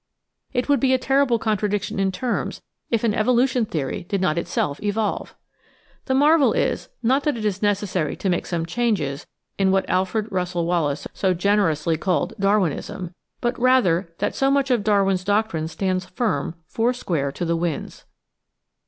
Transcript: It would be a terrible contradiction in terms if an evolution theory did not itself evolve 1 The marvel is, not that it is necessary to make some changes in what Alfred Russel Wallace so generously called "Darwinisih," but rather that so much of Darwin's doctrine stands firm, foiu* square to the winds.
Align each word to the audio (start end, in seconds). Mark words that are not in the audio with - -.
It 0.51 0.67
would 0.67 0.79
be 0.79 0.95
a 0.95 0.97
terrible 0.97 1.37
contradiction 1.37 1.99
in 1.99 2.11
terms 2.11 2.63
if 2.89 3.03
an 3.03 3.13
evolution 3.13 3.65
theory 3.67 4.01
did 4.09 4.19
not 4.19 4.35
itself 4.35 4.81
evolve 4.81 5.29
1 5.29 5.37
The 6.05 6.13
marvel 6.15 6.53
is, 6.53 6.89
not 7.03 7.21
that 7.23 7.37
it 7.37 7.45
is 7.45 7.61
necessary 7.61 8.15
to 8.15 8.27
make 8.27 8.47
some 8.47 8.65
changes 8.65 9.27
in 9.59 9.69
what 9.69 9.87
Alfred 9.87 10.25
Russel 10.31 10.65
Wallace 10.65 11.07
so 11.13 11.35
generously 11.35 11.97
called 11.97 12.33
"Darwinisih," 12.39 13.13
but 13.41 13.59
rather 13.59 14.11
that 14.17 14.33
so 14.33 14.49
much 14.49 14.71
of 14.71 14.83
Darwin's 14.83 15.23
doctrine 15.23 15.67
stands 15.67 16.05
firm, 16.05 16.55
foiu* 16.67 16.95
square 16.95 17.31
to 17.33 17.45
the 17.45 17.55
winds. 17.55 18.05